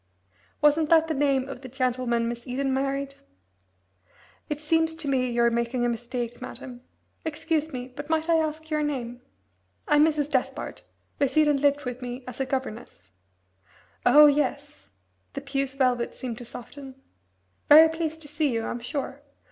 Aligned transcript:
"Wasn't 0.63 0.89
that 0.89 1.07
the 1.07 1.13
name 1.13 1.47
of 1.47 1.61
the 1.61 1.69
gentleman 1.69 2.27
Miss 2.27 2.47
Eden 2.47 2.73
married?" 2.73 3.13
"It 4.49 4.59
seems 4.59 4.95
to 4.95 5.07
me 5.07 5.29
you're 5.29 5.51
making 5.51 5.85
a 5.85 5.89
mistake, 5.89 6.41
madam. 6.41 6.81
Excuse 7.23 7.71
me, 7.71 7.87
but 7.89 8.09
might 8.09 8.27
I 8.27 8.37
ask 8.39 8.71
your 8.71 8.81
name?" 8.81 9.21
"I'm 9.87 10.03
Mrs. 10.03 10.27
Despard. 10.31 10.81
Miss 11.19 11.37
Eden 11.37 11.57
lived 11.61 11.85
with 11.85 12.01
me 12.01 12.23
as 12.27 12.41
governess." 12.49 13.11
"Oh, 14.03 14.25
yes" 14.25 14.89
the 15.33 15.41
puce 15.41 15.75
velvet 15.75 16.15
seemed 16.15 16.39
to 16.39 16.45
soften 16.45 16.95
"very 17.69 17.87
pleased 17.87 18.23
to 18.23 18.27
see 18.27 18.51
you, 18.51 18.63
I'm 18.65 18.79
sure! 18.79 19.21